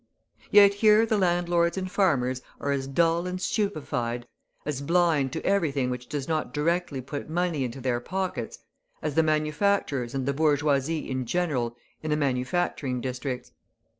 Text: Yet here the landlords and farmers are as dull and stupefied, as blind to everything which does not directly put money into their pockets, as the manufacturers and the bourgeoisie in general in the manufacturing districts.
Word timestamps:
Yet 0.49 0.73
here 0.73 1.05
the 1.05 1.15
landlords 1.19 1.77
and 1.77 1.91
farmers 1.91 2.41
are 2.59 2.71
as 2.71 2.87
dull 2.87 3.27
and 3.27 3.39
stupefied, 3.39 4.25
as 4.65 4.81
blind 4.81 5.31
to 5.33 5.45
everything 5.45 5.91
which 5.91 6.07
does 6.09 6.27
not 6.27 6.51
directly 6.55 7.01
put 7.01 7.29
money 7.29 7.63
into 7.63 7.79
their 7.79 7.99
pockets, 7.99 8.57
as 9.03 9.13
the 9.13 9.21
manufacturers 9.21 10.15
and 10.15 10.25
the 10.25 10.33
bourgeoisie 10.33 11.07
in 11.07 11.27
general 11.27 11.77
in 12.01 12.09
the 12.09 12.17
manufacturing 12.17 12.99
districts. 12.99 13.51